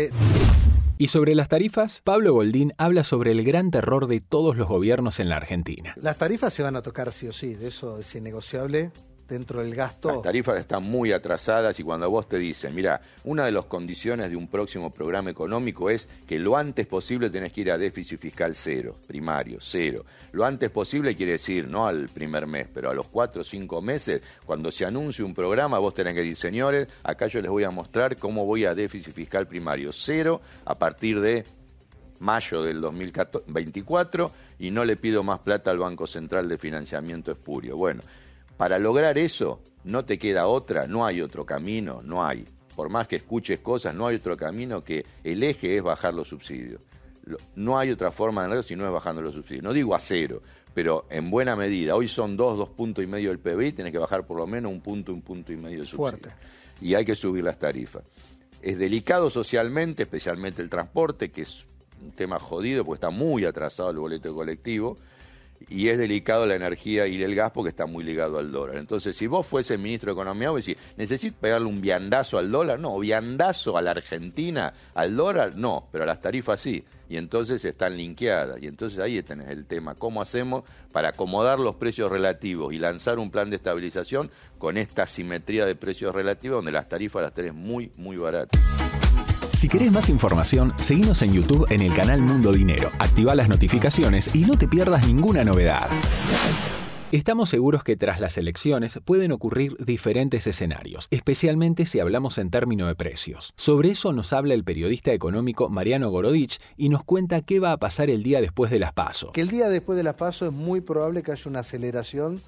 Y 1.00 1.06
sobre 1.06 1.34
las 1.34 1.48
tarifas, 1.48 2.02
Pablo 2.04 2.34
Goldín 2.34 2.74
habla 2.76 3.04
sobre 3.04 3.30
el 3.30 3.42
gran 3.42 3.70
terror 3.70 4.06
de 4.06 4.20
todos 4.20 4.54
los 4.54 4.68
gobiernos 4.68 5.18
en 5.18 5.30
la 5.30 5.36
Argentina. 5.36 5.94
Las 5.96 6.18
tarifas 6.18 6.52
se 6.52 6.62
van 6.62 6.76
a 6.76 6.82
tocar 6.82 7.10
sí 7.10 7.26
o 7.26 7.32
sí, 7.32 7.54
de 7.54 7.68
eso 7.68 8.00
es 8.00 8.14
innegociable 8.14 8.92
dentro 9.30 9.60
del 9.60 9.74
gasto. 9.74 10.08
Las 10.08 10.22
tarifas 10.22 10.58
están 10.58 10.82
muy 10.82 11.12
atrasadas 11.12 11.78
y 11.80 11.82
cuando 11.82 12.10
vos 12.10 12.28
te 12.28 12.38
dicen, 12.38 12.74
mira, 12.74 13.00
una 13.24 13.46
de 13.46 13.52
las 13.52 13.64
condiciones 13.64 14.30
de 14.30 14.36
un 14.36 14.48
próximo 14.48 14.90
programa 14.90 15.30
económico 15.30 15.88
es 15.88 16.08
que 16.26 16.38
lo 16.38 16.56
antes 16.56 16.86
posible 16.86 17.30
tenés 17.30 17.52
que 17.52 17.62
ir 17.62 17.70
a 17.70 17.78
déficit 17.78 18.20
fiscal 18.20 18.54
cero, 18.54 18.96
primario, 19.06 19.58
cero. 19.60 20.04
Lo 20.32 20.44
antes 20.44 20.70
posible 20.70 21.16
quiere 21.16 21.32
decir, 21.32 21.68
no 21.68 21.86
al 21.86 22.08
primer 22.08 22.46
mes, 22.46 22.68
pero 22.72 22.90
a 22.90 22.94
los 22.94 23.08
cuatro 23.08 23.42
o 23.42 23.44
cinco 23.44 23.80
meses, 23.80 24.20
cuando 24.44 24.70
se 24.70 24.84
anuncie 24.84 25.24
un 25.24 25.34
programa, 25.34 25.78
vos 25.78 25.94
tenés 25.94 26.14
que 26.14 26.20
decir, 26.20 26.36
señores, 26.36 26.88
acá 27.02 27.28
yo 27.28 27.40
les 27.40 27.50
voy 27.50 27.64
a 27.64 27.70
mostrar 27.70 28.16
cómo 28.16 28.44
voy 28.44 28.64
a 28.64 28.74
déficit 28.74 29.14
fiscal 29.14 29.46
primario 29.46 29.92
cero 29.92 30.40
a 30.64 30.78
partir 30.78 31.20
de 31.20 31.44
mayo 32.20 32.62
del 32.62 32.80
2024 32.80 34.30
y 34.58 34.70
no 34.70 34.84
le 34.84 34.96
pido 34.96 35.22
más 35.22 35.40
plata 35.40 35.70
al 35.70 35.78
Banco 35.78 36.06
Central 36.06 36.48
de 36.48 36.58
Financiamiento 36.58 37.32
Espurio. 37.32 37.76
Bueno, 37.76 38.02
para 38.60 38.78
lograr 38.78 39.16
eso, 39.16 39.62
no 39.84 40.04
te 40.04 40.18
queda 40.18 40.46
otra, 40.46 40.86
no 40.86 41.06
hay 41.06 41.22
otro 41.22 41.46
camino, 41.46 42.02
no 42.04 42.22
hay. 42.22 42.44
Por 42.76 42.90
más 42.90 43.08
que 43.08 43.16
escuches 43.16 43.60
cosas, 43.60 43.94
no 43.94 44.06
hay 44.06 44.16
otro 44.16 44.36
camino 44.36 44.84
que 44.84 45.06
el 45.24 45.42
eje 45.42 45.78
es 45.78 45.82
bajar 45.82 46.12
los 46.12 46.28
subsidios. 46.28 46.78
No 47.56 47.78
hay 47.78 47.90
otra 47.90 48.12
forma 48.12 48.42
de 48.42 48.48
hacerlo 48.48 48.62
si 48.62 48.76
no 48.76 48.84
es 48.84 48.92
bajando 48.92 49.22
los 49.22 49.34
subsidios. 49.34 49.64
No 49.64 49.72
digo 49.72 49.94
a 49.94 49.98
cero, 49.98 50.42
pero 50.74 51.06
en 51.08 51.30
buena 51.30 51.56
medida. 51.56 51.96
Hoy 51.96 52.06
son 52.06 52.36
dos, 52.36 52.58
dos 52.58 52.68
puntos 52.68 53.02
y 53.02 53.06
medio 53.06 53.30
del 53.30 53.38
PBI, 53.38 53.72
tienes 53.72 53.94
que 53.94 53.98
bajar 53.98 54.26
por 54.26 54.36
lo 54.36 54.46
menos 54.46 54.70
un 54.70 54.82
punto, 54.82 55.14
un 55.14 55.22
punto 55.22 55.54
y 55.54 55.56
medio 55.56 55.80
de 55.80 55.86
subsidio. 55.86 56.18
Fuerte. 56.20 56.30
Y 56.82 56.92
hay 56.92 57.06
que 57.06 57.14
subir 57.14 57.42
las 57.42 57.58
tarifas. 57.58 58.02
Es 58.60 58.76
delicado 58.76 59.30
socialmente, 59.30 60.02
especialmente 60.02 60.60
el 60.60 60.68
transporte, 60.68 61.30
que 61.30 61.40
es 61.40 61.64
un 62.02 62.10
tema 62.10 62.38
jodido 62.38 62.84
porque 62.84 62.98
está 62.98 63.08
muy 63.08 63.46
atrasado 63.46 63.88
el 63.88 63.96
boleto 63.96 64.34
colectivo 64.34 64.98
y 65.68 65.88
es 65.88 65.98
delicado 65.98 66.46
la 66.46 66.54
energía 66.54 67.06
y 67.06 67.22
el 67.22 67.34
gas 67.34 67.52
porque 67.52 67.68
está 67.68 67.86
muy 67.86 68.02
ligado 68.04 68.38
al 68.38 68.50
dólar. 68.50 68.78
Entonces, 68.78 69.16
si 69.16 69.26
vos 69.26 69.46
fuese 69.46 69.76
ministro 69.78 70.08
de 70.08 70.20
Economía, 70.20 70.50
vos 70.50 70.64
decís, 70.64 70.82
¿necesito 70.96 71.36
pegarle 71.40 71.68
un 71.68 71.80
viandazo 71.80 72.38
al 72.38 72.50
dólar? 72.50 72.80
No, 72.80 72.98
viandazo 72.98 73.76
a 73.76 73.82
la 73.82 73.92
Argentina, 73.92 74.72
al 74.94 75.16
dólar, 75.16 75.56
no, 75.56 75.88
pero 75.92 76.04
a 76.04 76.06
las 76.06 76.20
tarifas 76.20 76.60
sí. 76.60 76.84
Y 77.08 77.16
entonces 77.16 77.64
están 77.64 77.96
linkeadas. 77.96 78.62
Y 78.62 78.68
entonces 78.68 78.98
ahí 79.00 79.20
tenés 79.22 79.48
el 79.48 79.66
tema, 79.66 79.94
¿cómo 79.94 80.22
hacemos 80.22 80.64
para 80.92 81.10
acomodar 81.10 81.58
los 81.58 81.74
precios 81.76 82.10
relativos 82.10 82.72
y 82.72 82.78
lanzar 82.78 83.18
un 83.18 83.30
plan 83.30 83.50
de 83.50 83.56
estabilización 83.56 84.30
con 84.58 84.76
esta 84.76 85.06
simetría 85.06 85.66
de 85.66 85.74
precios 85.74 86.14
relativos 86.14 86.58
donde 86.58 86.72
las 86.72 86.88
tarifas 86.88 87.22
las 87.22 87.34
tenés 87.34 87.54
muy, 87.54 87.90
muy 87.96 88.16
baratas? 88.16 88.60
Si 89.60 89.68
querés 89.68 89.92
más 89.92 90.08
información, 90.08 90.72
seguinos 90.76 91.20
en 91.20 91.34
YouTube 91.34 91.66
en 91.68 91.82
el 91.82 91.92
canal 91.92 92.22
Mundo 92.22 92.50
Dinero, 92.50 92.88
activa 92.98 93.34
las 93.34 93.50
notificaciones 93.50 94.34
y 94.34 94.46
no 94.46 94.56
te 94.56 94.66
pierdas 94.66 95.06
ninguna 95.06 95.44
novedad. 95.44 95.86
Estamos 97.12 97.50
seguros 97.50 97.84
que 97.84 97.94
tras 97.94 98.20
las 98.20 98.38
elecciones 98.38 98.98
pueden 99.04 99.32
ocurrir 99.32 99.76
diferentes 99.76 100.46
escenarios, 100.46 101.08
especialmente 101.10 101.84
si 101.84 102.00
hablamos 102.00 102.38
en 102.38 102.48
términos 102.48 102.88
de 102.88 102.94
precios. 102.94 103.52
Sobre 103.54 103.90
eso 103.90 104.14
nos 104.14 104.32
habla 104.32 104.54
el 104.54 104.64
periodista 104.64 105.12
económico 105.12 105.68
Mariano 105.68 106.08
Gorodich 106.08 106.56
y 106.78 106.88
nos 106.88 107.04
cuenta 107.04 107.42
qué 107.42 107.60
va 107.60 107.72
a 107.72 107.76
pasar 107.76 108.08
el 108.08 108.22
día 108.22 108.40
después 108.40 108.70
de 108.70 108.78
las 108.78 108.94
PASO. 108.94 109.32
Que 109.32 109.42
el 109.42 109.48
día 109.48 109.68
después 109.68 109.98
de 109.98 110.04
las 110.04 110.14
PASO 110.14 110.46
es 110.46 110.52
muy 110.54 110.80
probable 110.80 111.22
que 111.22 111.32
haya 111.32 111.50
una 111.50 111.58
aceleración 111.58 112.40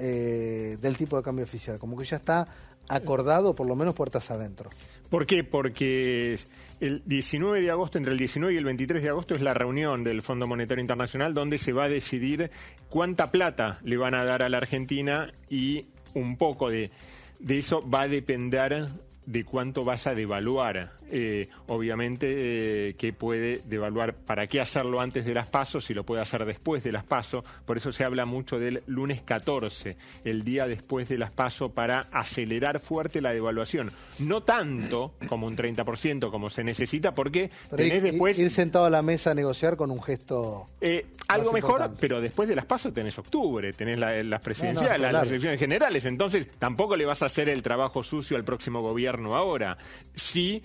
eh, 0.00 0.78
del 0.82 0.96
tipo 0.96 1.16
de 1.16 1.22
cambio 1.22 1.44
oficial, 1.44 1.78
como 1.78 1.96
que 1.96 2.04
ya 2.04 2.16
está 2.16 2.48
acordado, 2.88 3.54
por 3.54 3.66
lo 3.66 3.76
menos 3.76 3.94
puertas 3.94 4.30
adentro. 4.30 4.70
¿Por 5.10 5.26
qué? 5.26 5.44
Porque 5.44 6.38
el 6.80 7.02
19 7.06 7.60
de 7.60 7.70
agosto, 7.70 7.98
entre 7.98 8.12
el 8.12 8.18
19 8.18 8.54
y 8.54 8.56
el 8.56 8.64
23 8.64 9.02
de 9.02 9.08
agosto, 9.08 9.34
es 9.34 9.40
la 9.40 9.54
reunión 9.54 10.04
del 10.04 10.22
Fondo 10.22 10.46
Monetario 10.46 10.80
Internacional 10.80 11.34
donde 11.34 11.58
se 11.58 11.72
va 11.72 11.84
a 11.84 11.88
decidir 11.88 12.50
cuánta 12.88 13.30
plata 13.30 13.78
le 13.82 13.96
van 13.96 14.14
a 14.14 14.24
dar 14.24 14.42
a 14.42 14.48
la 14.48 14.58
Argentina 14.58 15.32
y 15.48 15.86
un 16.14 16.36
poco 16.36 16.70
de, 16.70 16.90
de 17.38 17.58
eso 17.58 17.88
va 17.88 18.02
a 18.02 18.08
depender 18.08 18.88
de 19.26 19.44
cuánto 19.44 19.84
vas 19.84 20.06
a 20.06 20.14
devaluar 20.14 20.92
eh, 21.10 21.48
obviamente, 21.68 22.88
eh, 22.88 22.94
que 22.94 23.12
puede 23.12 23.62
devaluar. 23.64 24.14
¿Para 24.14 24.46
qué 24.46 24.60
hacerlo 24.60 25.00
antes 25.00 25.24
de 25.24 25.34
las 25.34 25.46
pasos 25.46 25.84
si 25.84 25.94
lo 25.94 26.04
puede 26.04 26.22
hacer 26.22 26.44
después 26.44 26.82
de 26.82 26.92
las 26.92 27.04
pasos? 27.04 27.44
Por 27.64 27.76
eso 27.76 27.92
se 27.92 28.04
habla 28.04 28.24
mucho 28.26 28.58
del 28.58 28.82
lunes 28.86 29.22
14, 29.22 29.96
el 30.24 30.44
día 30.44 30.66
después 30.66 31.08
de 31.08 31.18
las 31.18 31.30
pasos, 31.30 31.70
para 31.72 32.08
acelerar 32.12 32.80
fuerte 32.80 33.20
la 33.20 33.32
devaluación. 33.32 33.92
No 34.18 34.42
tanto 34.42 35.14
como 35.28 35.46
un 35.46 35.56
30%, 35.56 36.30
como 36.30 36.50
se 36.50 36.64
necesita, 36.64 37.14
porque 37.14 37.50
tenés 37.74 38.02
después... 38.02 38.38
Ir 38.38 38.50
sentado 38.50 38.86
a 38.86 38.90
la 38.90 39.02
mesa 39.02 39.30
a 39.30 39.34
negociar 39.34 39.76
con 39.76 39.90
un 39.90 40.02
gesto... 40.02 40.68
Eh, 40.80 41.06
algo 41.28 41.52
mejor, 41.52 41.96
pero 41.98 42.20
después 42.20 42.48
de 42.48 42.54
las 42.54 42.66
pasos 42.66 42.94
tenés 42.94 43.18
octubre, 43.18 43.72
tenés 43.72 43.98
las 43.98 44.40
presidenciales, 44.40 45.12
las 45.12 45.28
elecciones 45.28 45.58
generales, 45.58 46.04
entonces 46.04 46.46
tampoco 46.60 46.94
le 46.94 47.04
vas 47.04 47.22
a 47.22 47.26
hacer 47.26 47.48
el 47.48 47.62
trabajo 47.62 48.04
sucio 48.04 48.36
al 48.36 48.44
próximo 48.44 48.80
gobierno 48.80 49.15
ahora. 49.24 49.76
Sí, 50.14 50.62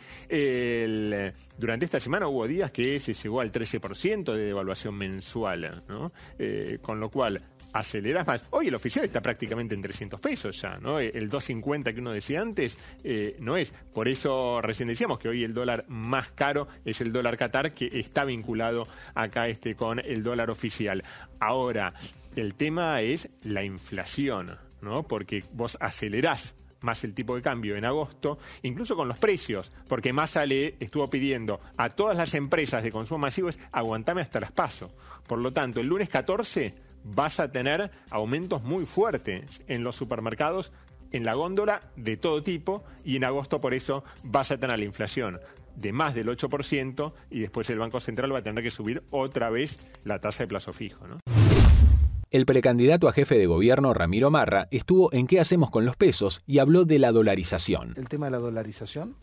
durante 1.57 1.85
esta 1.85 1.99
semana 1.99 2.27
hubo 2.27 2.47
días 2.47 2.71
que 2.71 2.99
se 2.99 3.13
llegó 3.13 3.41
al 3.41 3.51
13% 3.51 4.33
de 4.33 4.45
devaluación 4.45 4.95
mensual, 4.95 5.83
¿no? 5.87 6.11
Eh, 6.39 6.79
con 6.81 6.99
lo 6.99 7.09
cual 7.09 7.41
aceleras 7.73 8.27
más. 8.27 8.43
Hoy 8.51 8.67
el 8.67 8.75
oficial 8.75 9.05
está 9.05 9.21
prácticamente 9.21 9.75
en 9.75 9.81
300 9.81 10.19
pesos 10.19 10.61
ya, 10.61 10.77
¿no? 10.77 10.99
El 10.99 11.29
250 11.29 11.93
que 11.93 11.99
uno 11.99 12.11
decía 12.11 12.41
antes 12.41 12.77
eh, 13.03 13.35
no 13.39 13.57
es. 13.57 13.71
Por 13.93 14.07
eso 14.07 14.61
recién 14.61 14.89
decíamos 14.89 15.19
que 15.19 15.29
hoy 15.29 15.43
el 15.43 15.53
dólar 15.53 15.85
más 15.87 16.31
caro 16.31 16.67
es 16.85 17.01
el 17.01 17.11
dólar 17.11 17.37
Qatar, 17.37 17.73
que 17.73 17.89
está 17.99 18.25
vinculado 18.25 18.87
acá 19.15 19.47
este 19.47 19.75
con 19.75 19.99
el 19.99 20.23
dólar 20.23 20.49
oficial. 20.49 21.03
Ahora, 21.39 21.93
el 22.35 22.55
tema 22.55 23.01
es 23.01 23.29
la 23.43 23.63
inflación, 23.63 24.57
¿no? 24.81 25.03
Porque 25.03 25.43
vos 25.53 25.77
acelerás 25.79 26.55
más 26.81 27.03
el 27.03 27.13
tipo 27.13 27.35
de 27.35 27.41
cambio 27.41 27.75
en 27.75 27.85
agosto, 27.85 28.39
incluso 28.63 28.95
con 28.95 29.07
los 29.07 29.17
precios, 29.17 29.71
porque 29.87 30.13
Massa 30.13 30.45
le 30.45 30.75
estuvo 30.79 31.09
pidiendo 31.09 31.59
a 31.77 31.89
todas 31.89 32.17
las 32.17 32.33
empresas 32.33 32.83
de 32.83 32.91
consumo 32.91 33.19
masivo 33.19 33.49
es 33.49 33.59
aguantame 33.71 34.21
hasta 34.21 34.39
las 34.39 34.51
paso. 34.51 34.91
Por 35.27 35.39
lo 35.39 35.53
tanto, 35.53 35.79
el 35.79 35.87
lunes 35.87 36.09
14 36.09 36.73
vas 37.03 37.39
a 37.39 37.51
tener 37.51 37.91
aumentos 38.09 38.63
muy 38.63 38.85
fuertes 38.85 39.61
en 39.67 39.83
los 39.83 39.95
supermercados, 39.95 40.71
en 41.11 41.25
la 41.25 41.33
góndola 41.33 41.81
de 41.95 42.17
todo 42.17 42.43
tipo, 42.43 42.83
y 43.03 43.15
en 43.15 43.23
agosto 43.23 43.61
por 43.61 43.73
eso 43.73 44.03
vas 44.23 44.51
a 44.51 44.57
tener 44.57 44.77
la 44.79 44.85
inflación 44.85 45.39
de 45.75 45.93
más 45.93 46.13
del 46.13 46.27
8% 46.27 47.13
y 47.29 47.39
después 47.39 47.69
el 47.69 47.79
Banco 47.79 47.99
Central 47.99 48.33
va 48.33 48.39
a 48.39 48.43
tener 48.43 48.63
que 48.63 48.71
subir 48.71 49.03
otra 49.09 49.49
vez 49.49 49.79
la 50.03 50.19
tasa 50.19 50.43
de 50.43 50.47
plazo 50.47 50.73
fijo. 50.73 51.07
¿no? 51.07 51.20
El 52.31 52.45
precandidato 52.45 53.09
a 53.09 53.11
jefe 53.11 53.37
de 53.37 53.45
gobierno 53.45 53.93
Ramiro 53.93 54.31
Marra 54.31 54.69
estuvo 54.71 55.11
en 55.11 55.27
qué 55.27 55.41
hacemos 55.41 55.69
con 55.69 55.83
los 55.83 55.97
pesos 55.97 56.43
y 56.47 56.59
habló 56.59 56.85
de 56.85 56.97
la 56.97 57.11
dolarización. 57.11 57.93
¿El 57.97 58.07
tema 58.07 58.27
de 58.27 58.31
la 58.31 58.37
dolarización? 58.37 59.15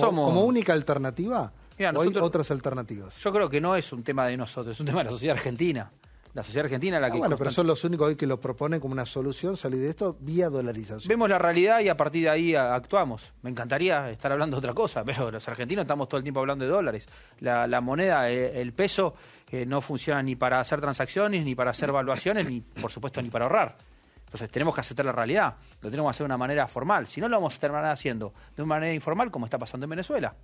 ¿Como, 0.00 0.46
única 0.46 0.72
alternativa? 0.72 1.52
¿O 1.94 2.00
hay 2.00 2.08
otras 2.16 2.50
alternativas? 2.50 3.18
Yo 3.18 3.34
creo 3.34 3.50
que 3.50 3.60
no 3.60 3.76
es 3.76 3.92
un 3.92 4.02
tema 4.02 4.26
de 4.28 4.38
nosotros, 4.38 4.76
es 4.76 4.80
un 4.80 4.86
tema 4.86 5.00
de 5.00 5.04
la 5.04 5.10
sociedad 5.10 5.36
argentina 5.36 5.90
la 6.34 6.42
sociedad 6.42 6.64
argentina 6.64 6.98
la 6.98 7.06
ah, 7.06 7.10
que... 7.12 7.18
bueno, 7.18 7.36
pero 7.36 7.50
son 7.50 7.68
los 7.68 7.84
únicos 7.84 8.08
hoy 8.08 8.16
que 8.16 8.26
lo 8.26 8.40
proponen 8.40 8.80
como 8.80 8.92
una 8.92 9.06
solución, 9.06 9.56
salir 9.56 9.80
de 9.80 9.90
esto 9.90 10.16
vía 10.18 10.48
dolarización. 10.48 11.08
Vemos 11.08 11.30
la 11.30 11.38
realidad 11.38 11.80
y 11.80 11.88
a 11.88 11.96
partir 11.96 12.24
de 12.24 12.30
ahí 12.30 12.54
actuamos. 12.56 13.32
Me 13.42 13.50
encantaría 13.50 14.10
estar 14.10 14.32
hablando 14.32 14.56
de 14.56 14.58
otra 14.58 14.74
cosa, 14.74 15.04
pero 15.06 15.30
los 15.30 15.46
argentinos 15.48 15.84
estamos 15.84 16.08
todo 16.08 16.18
el 16.18 16.24
tiempo 16.24 16.40
hablando 16.40 16.64
de 16.64 16.70
dólares. 16.72 17.08
La, 17.38 17.80
moneda, 17.80 18.30
eh, 18.30 18.60
el 18.60 18.72
peso, 18.72 19.14
eh, 19.48 19.64
no 19.64 19.80
funciona 19.80 20.22
ni 20.24 20.34
para 20.34 20.58
hacer 20.58 20.80
transacciones, 20.80 21.44
ni 21.44 21.54
para 21.54 21.70
hacer 21.70 21.90
evaluaciones, 21.90 22.48
ni 22.48 22.60
por 22.60 22.90
supuesto 22.90 23.22
ni 23.22 23.30
para 23.30 23.44
ahorrar. 23.44 23.76
Entonces 24.24 24.50
tenemos 24.50 24.74
que 24.74 24.80
aceptar 24.80 25.06
la 25.06 25.12
realidad, 25.12 25.54
lo 25.80 25.88
tenemos 25.88 26.08
que 26.08 26.16
hacer 26.16 26.24
de 26.24 26.26
una 26.26 26.36
manera 26.36 26.66
formal. 26.66 27.06
Si 27.06 27.20
no, 27.20 27.28
lo 27.28 27.36
vamos 27.36 27.54
a 27.54 27.60
terminar 27.60 27.84
haciendo 27.86 28.34
de 28.56 28.62
una 28.62 28.74
manera 28.74 28.92
informal, 28.92 29.30
como 29.30 29.46
está 29.46 29.56
pasando 29.56 29.84
en 29.84 29.90
Venezuela. 29.90 30.34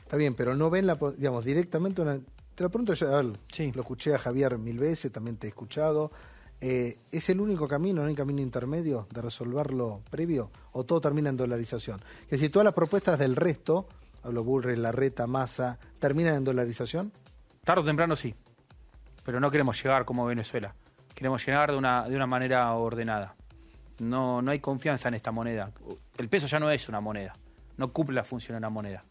Está 0.00 0.16
bien, 0.16 0.34
pero 0.34 0.56
no 0.56 0.70
ven, 0.70 0.86
la, 0.86 0.96
digamos, 1.18 1.44
directamente 1.44 2.00
una 2.00 2.18
te 2.54 2.64
lo 2.64 2.70
pregunto, 2.70 2.94
yo, 2.94 3.22
lo 3.22 3.80
escuché 3.80 4.14
a 4.14 4.18
Javier 4.18 4.58
mil 4.58 4.78
veces, 4.78 5.10
también 5.10 5.36
te 5.36 5.46
he 5.46 5.50
escuchado. 5.50 6.10
Eh, 6.60 6.98
¿Es 7.10 7.30
el 7.30 7.40
único 7.40 7.66
camino, 7.66 8.02
no 8.02 8.08
hay 8.08 8.14
camino 8.14 8.40
intermedio 8.40 9.08
de 9.10 9.22
resolverlo 9.22 10.02
previo? 10.10 10.50
¿O 10.72 10.84
todo 10.84 11.00
termina 11.00 11.30
en 11.30 11.36
dolarización? 11.36 12.00
Que 12.28 12.36
si 12.36 12.50
todas 12.50 12.64
las 12.64 12.74
propuestas 12.74 13.18
del 13.18 13.34
resto, 13.34 13.88
hablo 14.22 14.44
Bullrich, 14.44 14.78
Larreta, 14.78 15.26
Massa, 15.26 15.78
terminan 15.98 16.34
en 16.34 16.44
dolarización? 16.44 17.12
Tarde 17.64 17.82
o 17.82 17.84
temprano 17.84 18.14
sí, 18.14 18.34
pero 19.24 19.40
no 19.40 19.50
queremos 19.50 19.82
llegar 19.82 20.04
como 20.04 20.26
Venezuela. 20.26 20.74
Queremos 21.14 21.44
llegar 21.46 21.70
de 21.70 21.78
una, 21.78 22.08
de 22.08 22.16
una 22.16 22.26
manera 22.26 22.70
ordenada. 22.74 23.34
No, 23.98 24.42
no 24.42 24.50
hay 24.50 24.60
confianza 24.60 25.08
en 25.08 25.14
esta 25.14 25.30
moneda. 25.30 25.70
El 26.18 26.28
peso 26.28 26.46
ya 26.46 26.58
no 26.58 26.70
es 26.70 26.88
una 26.88 27.00
moneda, 27.00 27.34
no 27.78 27.92
cumple 27.92 28.16
la 28.16 28.24
función 28.24 28.54
de 28.54 28.58
una 28.58 28.70
moneda. 28.70 29.02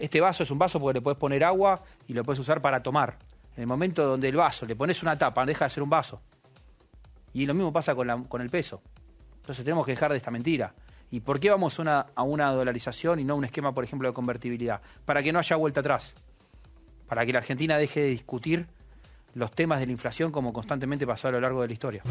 Este 0.00 0.18
vaso 0.18 0.42
es 0.42 0.50
un 0.50 0.58
vaso 0.58 0.80
porque 0.80 0.94
le 0.98 1.02
puedes 1.02 1.18
poner 1.18 1.44
agua 1.44 1.82
y 2.08 2.14
lo 2.14 2.24
puedes 2.24 2.40
usar 2.40 2.62
para 2.62 2.82
tomar. 2.82 3.18
En 3.54 3.60
el 3.60 3.66
momento 3.66 4.06
donde 4.06 4.30
el 4.30 4.36
vaso 4.36 4.64
le 4.64 4.74
pones 4.74 5.02
una 5.02 5.18
tapa, 5.18 5.44
deja 5.44 5.66
de 5.66 5.70
ser 5.70 5.82
un 5.82 5.90
vaso. 5.90 6.22
Y 7.34 7.44
lo 7.44 7.52
mismo 7.52 7.70
pasa 7.70 7.94
con, 7.94 8.40
el 8.40 8.50
peso. 8.50 8.80
Entonces 9.42 9.62
tenemos 9.62 9.84
que 9.84 9.92
dejar 9.92 10.10
de 10.10 10.16
esta 10.16 10.30
mentira. 10.30 10.72
¿Y 11.10 11.20
por 11.20 11.38
qué 11.38 11.50
vamos 11.50 11.78
a 11.80 12.22
una 12.22 12.50
dolarización 12.50 13.20
y 13.20 13.24
no 13.24 13.34
a 13.34 13.36
un 13.36 13.44
esquema, 13.44 13.74
por 13.74 13.84
ejemplo, 13.84 14.08
de 14.08 14.14
convertibilidad? 14.14 14.80
Para 15.04 15.22
que 15.22 15.32
no 15.34 15.38
haya 15.38 15.56
vuelta 15.56 15.80
atrás. 15.80 16.14
Para 17.06 17.26
que 17.26 17.32
la 17.34 17.40
Argentina 17.40 17.76
deje 17.76 18.00
de 18.00 18.08
discutir 18.08 18.68
los 19.34 19.50
temas 19.52 19.80
de 19.80 19.86
la 19.86 19.92
inflación 19.92 20.32
como 20.32 20.54
constantemente 20.54 21.06
pasó 21.06 21.28
a 21.28 21.32
lo 21.32 21.40
largo 21.42 21.60
de 21.60 21.68
la 21.68 21.72
historia. 21.74 22.02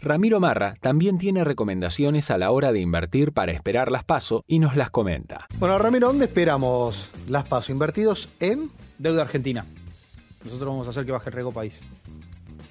Ramiro 0.00 0.38
Marra 0.38 0.76
también 0.80 1.18
tiene 1.18 1.42
recomendaciones 1.42 2.30
a 2.30 2.38
la 2.38 2.52
hora 2.52 2.70
de 2.72 2.78
invertir 2.78 3.32
para 3.32 3.50
esperar 3.50 3.90
las 3.90 4.04
paso 4.04 4.44
y 4.46 4.60
nos 4.60 4.76
las 4.76 4.90
comenta. 4.90 5.48
Bueno, 5.58 5.76
Ramiro, 5.76 6.06
¿dónde 6.06 6.26
esperamos 6.26 7.10
las 7.26 7.48
paso? 7.48 7.72
¿Invertidos 7.72 8.28
en? 8.38 8.70
Deuda 8.98 9.22
argentina. 9.22 9.66
Nosotros 10.44 10.68
vamos 10.68 10.86
a 10.86 10.90
hacer 10.90 11.04
que 11.04 11.10
baje 11.10 11.30
el 11.30 11.34
riesgo 11.34 11.50
país. 11.50 11.74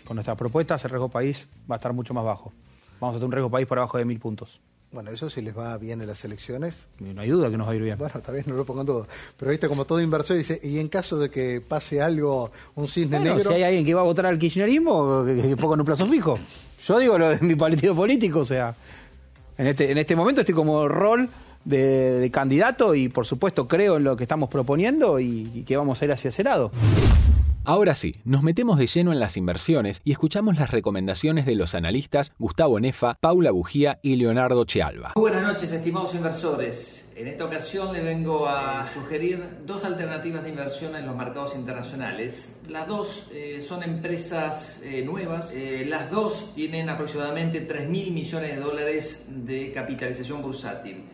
Con 0.05 0.15
nuestras 0.15 0.37
propuestas, 0.37 0.85
el 0.85 0.91
riesgo 0.91 1.09
país 1.09 1.47
va 1.69 1.75
a 1.75 1.79
estar 1.79 1.91
mucho 1.91 2.13
más 2.13 2.23
bajo. 2.23 2.53
Vamos 3.01 3.17
a 3.17 3.19
tener 3.19 3.25
un 3.25 3.31
riesgo 3.33 3.51
país 3.51 3.67
por 3.67 3.77
abajo 3.77 3.97
de 3.97 4.05
mil 4.05 4.19
puntos. 4.19 4.61
Bueno, 4.93 5.11
eso 5.11 5.29
si 5.29 5.41
les 5.41 5.55
va 5.55 5.77
bien 5.77 5.99
en 5.99 6.07
las 6.07 6.23
elecciones. 6.23 6.87
No 6.99 7.21
hay 7.21 7.29
duda 7.29 7.49
que 7.49 7.57
nos 7.57 7.67
va 7.67 7.73
a 7.73 7.75
ir 7.75 7.81
bien. 7.81 7.97
Bueno, 7.97 8.19
está 8.19 8.31
bien, 8.31 8.45
no 8.47 8.55
lo 8.55 8.63
pongan 8.63 8.85
todo. 8.85 9.05
Pero 9.35 9.51
viste, 9.51 9.67
como 9.67 9.83
todo 9.83 9.99
inversor, 9.99 10.37
dice, 10.37 10.61
y 10.63 10.79
en 10.79 10.87
caso 10.87 11.19
de 11.19 11.29
que 11.29 11.59
pase 11.59 12.01
algo, 12.01 12.51
un 12.75 12.87
cisne 12.87 13.19
negro. 13.19 13.49
Si 13.49 13.55
hay 13.55 13.63
alguien 13.63 13.85
que 13.85 13.93
va 13.93 13.99
a 13.99 14.05
votar 14.05 14.27
al 14.27 14.39
kirchnerismo, 14.39 15.25
que 15.25 15.57
ponga 15.57 15.75
un 15.75 15.83
plazo 15.83 16.07
fijo. 16.07 16.39
Yo 16.87 16.99
digo 16.99 17.17
lo 17.17 17.29
de 17.29 17.39
mi 17.41 17.55
partido 17.55 17.93
político, 17.93 18.39
o 18.39 18.45
sea, 18.45 18.73
en 19.57 19.67
este, 19.67 19.91
en 19.91 19.97
este 19.97 20.15
momento 20.15 20.41
estoy 20.41 20.55
como 20.55 20.87
rol 20.87 21.27
de, 21.65 22.29
candidato 22.31 22.95
y 22.95 23.09
por 23.09 23.25
supuesto 23.25 23.67
creo 23.67 23.97
en 23.97 24.05
lo 24.05 24.15
que 24.15 24.23
estamos 24.23 24.49
proponiendo 24.49 25.19
y, 25.19 25.51
y 25.53 25.63
que 25.63 25.75
vamos 25.75 26.01
a 26.01 26.05
ir 26.05 26.13
hacia 26.13 26.29
ese 26.29 26.43
lado. 26.43 26.71
Ahora 27.65 27.93
sí, 27.93 28.15
nos 28.23 28.41
metemos 28.41 28.79
de 28.79 28.87
lleno 28.87 29.11
en 29.11 29.19
las 29.19 29.35
inversiones 29.35 29.99
y 30.05 30.13
escuchamos 30.13 30.57
las 30.57 30.71
recomendaciones 30.71 31.45
de 31.45 31.55
los 31.55 31.75
analistas 31.75 32.31
Gustavo 32.39 32.79
Nefa, 32.79 33.15
Paula 33.19 33.51
Bujía 33.51 33.99
y 34.01 34.15
Leonardo 34.15 34.63
Chealba. 34.63 35.11
Muy 35.17 35.29
buenas 35.29 35.43
noches, 35.43 35.69
estimados 35.73 36.15
inversores. 36.15 37.06
En 37.17 37.27
esta 37.27 37.45
ocasión 37.45 37.93
les 37.93 38.03
vengo 38.03 38.47
a 38.47 38.87
sugerir 38.93 39.43
dos 39.65 39.83
alternativas 39.85 40.43
de 40.43 40.49
inversión 40.49 40.95
en 40.95 41.07
los 41.07 41.15
mercados 41.15 41.55
internacionales. 41.55 42.57
Las 42.69 42.87
dos 42.87 43.31
eh, 43.33 43.59
son 43.59 43.81
empresas 43.81 44.81
eh, 44.83 45.01
nuevas. 45.03 45.51
Eh, 45.51 45.83
las 45.87 46.11
dos 46.11 46.53
tienen 46.53 46.89
aproximadamente 46.89 47.61
3 47.61 47.89
mil 47.89 48.11
millones 48.11 48.53
de 48.53 48.61
dólares 48.61 49.25
de 49.29 49.71
capitalización 49.71 50.43
bursátil. 50.43 51.05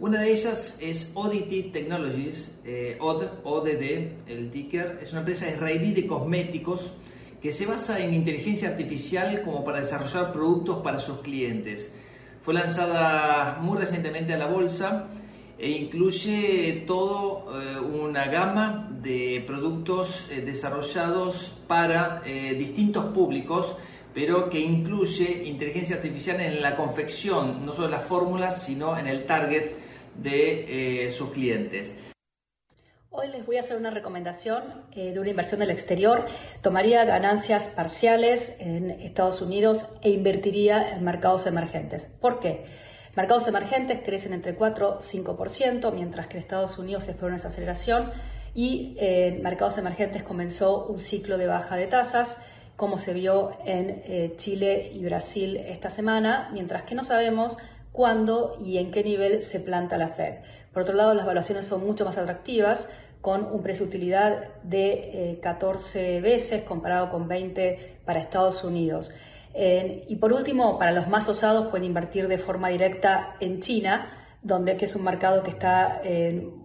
Una 0.00 0.22
de 0.22 0.32
ellas 0.32 0.78
es 0.82 1.12
Oddity 1.14 1.70
Technologies, 1.70 2.58
eh, 2.64 2.98
ODD, 3.00 4.28
el 4.28 4.50
ticker. 4.50 4.98
Es 5.00 5.12
una 5.12 5.20
empresa 5.20 5.48
israelí 5.48 5.92
de 5.92 6.08
cosméticos 6.08 6.96
que 7.40 7.52
se 7.52 7.64
basa 7.64 8.00
en 8.00 8.12
inteligencia 8.12 8.70
artificial 8.70 9.42
como 9.42 9.64
para 9.64 9.78
desarrollar 9.78 10.32
productos 10.32 10.82
para 10.82 10.98
sus 10.98 11.20
clientes. 11.20 11.94
Fue 12.42 12.54
lanzada 12.54 13.60
muy 13.62 13.78
recientemente 13.78 14.34
a 14.34 14.36
la 14.36 14.46
bolsa 14.46 15.10
e 15.64 15.70
incluye 15.70 16.84
toda 16.86 17.58
eh, 17.58 17.80
una 17.80 18.26
gama 18.26 18.86
de 19.00 19.42
productos 19.46 20.30
eh, 20.30 20.42
desarrollados 20.42 21.58
para 21.66 22.20
eh, 22.26 22.52
distintos 22.52 23.06
públicos 23.06 23.78
pero 24.12 24.50
que 24.50 24.60
incluye 24.60 25.44
inteligencia 25.46 25.96
artificial 25.96 26.38
en 26.42 26.60
la 26.60 26.76
confección, 26.76 27.64
no 27.64 27.72
solo 27.72 27.88
las 27.88 28.04
fórmulas, 28.04 28.62
sino 28.62 28.96
en 28.98 29.08
el 29.08 29.24
target 29.24 29.70
de 30.22 31.10
sus 31.10 31.30
clientes. 31.30 31.98
Hoy 33.10 33.26
les 33.26 33.44
voy 33.44 33.56
a 33.56 33.60
hacer 33.60 33.76
una 33.76 33.90
recomendación 33.90 34.62
de 34.94 35.18
una 35.18 35.30
inversión 35.30 35.58
del 35.58 35.72
exterior. 35.72 36.26
Tomaría 36.62 37.04
ganancias 37.04 37.66
parciales 37.66 38.54
en 38.60 38.92
Estados 38.92 39.42
Unidos 39.42 39.86
e 40.02 40.10
invertiría 40.10 40.92
en 40.92 41.02
mercados 41.02 41.46
emergentes. 41.48 42.04
¿Por 42.04 42.38
qué? 42.38 42.66
Mercados 43.16 43.46
emergentes 43.46 44.00
crecen 44.04 44.32
entre 44.32 44.54
4 44.54 44.98
y 45.00 45.18
5%, 45.18 45.92
mientras 45.92 46.26
que 46.26 46.36
en 46.36 46.42
Estados 46.42 46.78
Unidos 46.78 47.04
se 47.04 47.12
espera 47.12 47.28
una 47.28 47.36
desaceleración 47.36 48.10
y 48.54 48.96
en 48.98 49.42
mercados 49.42 49.78
emergentes 49.78 50.22
comenzó 50.22 50.86
un 50.86 50.98
ciclo 50.98 51.38
de 51.38 51.46
baja 51.46 51.76
de 51.76 51.86
tasas 51.86 52.38
como 52.76 52.98
se 52.98 53.12
vio 53.12 53.52
en 53.64 54.02
eh, 54.04 54.34
Chile 54.36 54.90
y 54.92 55.04
Brasil 55.04 55.56
esta 55.56 55.90
semana, 55.90 56.50
mientras 56.52 56.82
que 56.82 56.96
no 56.96 57.04
sabemos 57.04 57.56
cuándo 57.92 58.56
y 58.60 58.78
en 58.78 58.90
qué 58.90 59.04
nivel 59.04 59.42
se 59.42 59.60
planta 59.60 59.96
la 59.96 60.08
Fed. 60.08 60.38
Por 60.72 60.82
otro 60.82 60.96
lado, 60.96 61.14
las 61.14 61.24
evaluaciones 61.24 61.66
son 61.66 61.86
mucho 61.86 62.04
más 62.04 62.18
atractivas, 62.18 62.88
con 63.20 63.46
un 63.46 63.62
precio 63.62 63.86
utilidad 63.86 64.48
de 64.64 65.38
14 65.40 66.16
eh, 66.16 66.20
veces 66.20 66.62
comparado 66.64 67.08
con 67.08 67.26
20 67.26 68.00
para 68.04 68.20
Estados 68.20 68.64
Unidos. 68.64 69.12
Y 69.56 70.16
por 70.16 70.32
último, 70.32 70.78
para 70.78 70.92
los 70.92 71.08
más 71.08 71.28
osados 71.28 71.68
pueden 71.68 71.84
invertir 71.84 72.28
de 72.28 72.38
forma 72.38 72.68
directa 72.68 73.36
en 73.40 73.60
China, 73.60 74.10
donde 74.42 74.76
es 74.80 74.96
un 74.96 75.04
mercado 75.04 75.42
que 75.42 75.50
está 75.50 76.02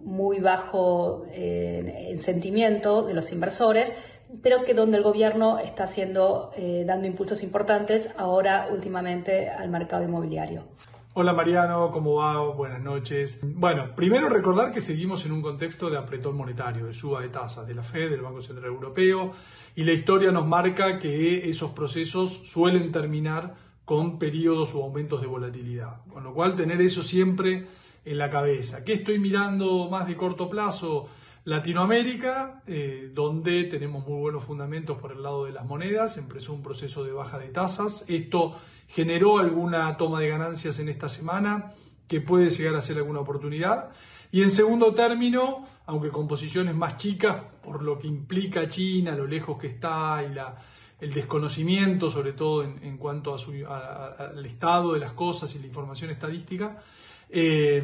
muy 0.02 0.40
bajo 0.40 1.24
en 1.32 2.18
sentimiento 2.18 3.02
de 3.02 3.14
los 3.14 3.32
inversores, 3.32 3.94
pero 4.42 4.64
que 4.64 4.74
donde 4.74 4.96
el 4.96 5.02
gobierno 5.02 5.58
está 5.58 5.84
haciendo, 5.84 6.52
eh, 6.56 6.84
dando 6.86 7.06
impulsos 7.06 7.42
importantes 7.42 8.10
ahora 8.16 8.68
últimamente 8.70 9.48
al 9.48 9.68
mercado 9.70 10.04
inmobiliario. 10.04 10.64
Hola 11.12 11.32
Mariano, 11.32 11.90
¿cómo 11.90 12.14
va? 12.14 12.38
Buenas 12.52 12.80
noches. 12.80 13.40
Bueno, 13.42 13.96
primero 13.96 14.28
recordar 14.28 14.70
que 14.70 14.80
seguimos 14.80 15.26
en 15.26 15.32
un 15.32 15.42
contexto 15.42 15.90
de 15.90 15.98
apretón 15.98 16.36
monetario, 16.36 16.86
de 16.86 16.94
suba 16.94 17.20
de 17.20 17.30
tasas 17.30 17.66
de 17.66 17.74
la 17.74 17.82
Fed, 17.82 18.10
del 18.10 18.20
Banco 18.20 18.40
Central 18.40 18.66
Europeo, 18.66 19.32
y 19.74 19.82
la 19.82 19.92
historia 19.92 20.30
nos 20.30 20.46
marca 20.46 21.00
que 21.00 21.50
esos 21.50 21.72
procesos 21.72 22.46
suelen 22.46 22.92
terminar 22.92 23.56
con 23.84 24.20
periodos 24.20 24.72
o 24.76 24.84
aumentos 24.84 25.20
de 25.20 25.26
volatilidad. 25.26 26.04
Con 26.12 26.22
lo 26.22 26.32
cual, 26.32 26.54
tener 26.54 26.80
eso 26.80 27.02
siempre 27.02 27.66
en 28.04 28.16
la 28.16 28.30
cabeza. 28.30 28.84
¿Qué 28.84 28.92
estoy 28.92 29.18
mirando 29.18 29.88
más 29.90 30.06
de 30.06 30.16
corto 30.16 30.48
plazo? 30.48 31.08
Latinoamérica, 31.44 32.62
eh, 32.68 33.10
donde 33.12 33.64
tenemos 33.64 34.06
muy 34.06 34.20
buenos 34.20 34.44
fundamentos 34.44 34.96
por 34.98 35.10
el 35.10 35.24
lado 35.24 35.46
de 35.46 35.52
las 35.52 35.64
monedas, 35.64 36.18
empezó 36.18 36.52
un 36.52 36.62
proceso 36.62 37.02
de 37.02 37.10
baja 37.10 37.36
de 37.40 37.48
tasas. 37.48 38.04
Esto 38.08 38.54
generó 38.90 39.38
alguna 39.38 39.96
toma 39.96 40.20
de 40.20 40.28
ganancias 40.28 40.78
en 40.80 40.88
esta 40.88 41.08
semana 41.08 41.72
que 42.08 42.20
puede 42.20 42.50
llegar 42.50 42.74
a 42.74 42.82
ser 42.82 42.96
alguna 42.98 43.20
oportunidad. 43.20 43.90
Y 44.32 44.42
en 44.42 44.50
segundo 44.50 44.92
término, 44.92 45.66
aunque 45.86 46.10
con 46.10 46.26
posiciones 46.26 46.74
más 46.74 46.96
chicas, 46.96 47.36
por 47.62 47.82
lo 47.82 47.98
que 47.98 48.08
implica 48.08 48.68
China, 48.68 49.14
lo 49.14 49.26
lejos 49.26 49.58
que 49.58 49.68
está 49.68 50.24
y 50.28 50.34
la, 50.34 50.56
el 51.00 51.12
desconocimiento, 51.12 52.10
sobre 52.10 52.32
todo 52.32 52.64
en, 52.64 52.98
cuanto 52.98 53.36
al 53.68 54.44
estado 54.44 54.94
de 54.94 55.00
las 55.00 55.12
cosas 55.12 55.54
y 55.54 55.60
la 55.60 55.66
información 55.66 56.10
estadística, 56.10 56.82
eh, 57.28 57.82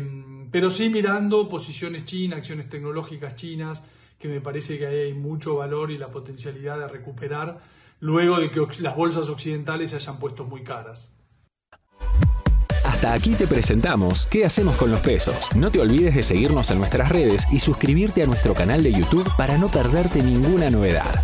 pero 0.50 0.70
sí 0.70 0.88
mirando 0.88 1.48
posiciones 1.48 2.04
chinas, 2.04 2.40
acciones 2.40 2.68
tecnológicas 2.68 3.36
chinas, 3.36 3.84
que 4.18 4.26
me 4.26 4.40
parece 4.40 4.76
que 4.76 4.86
hay 4.86 5.14
mucho 5.14 5.56
valor 5.56 5.90
y 5.90 5.98
la 5.98 6.10
potencialidad 6.10 6.78
de 6.78 6.88
recuperar 6.88 7.60
luego 8.00 8.38
de 8.38 8.50
que 8.50 8.60
las 8.80 8.96
bolsas 8.96 9.28
occidentales 9.28 9.90
se 9.90 9.96
hayan 9.96 10.18
puesto 10.18 10.44
muy 10.44 10.62
caras. 10.62 11.10
Hasta 12.84 13.12
aquí 13.12 13.34
te 13.34 13.46
presentamos 13.46 14.26
qué 14.30 14.44
hacemos 14.44 14.76
con 14.76 14.90
los 14.90 15.00
pesos. 15.00 15.50
No 15.54 15.70
te 15.70 15.80
olvides 15.80 16.14
de 16.14 16.22
seguirnos 16.22 16.70
en 16.70 16.78
nuestras 16.78 17.10
redes 17.10 17.46
y 17.50 17.60
suscribirte 17.60 18.22
a 18.22 18.26
nuestro 18.26 18.54
canal 18.54 18.82
de 18.82 18.92
YouTube 18.92 19.28
para 19.36 19.58
no 19.58 19.68
perderte 19.70 20.22
ninguna 20.22 20.70
novedad. 20.70 21.22